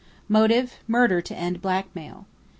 Motive: 0.27 0.79
murder 0.87 1.21
to 1.21 1.35
end 1.35 1.61
blackmail. 1.61 2.25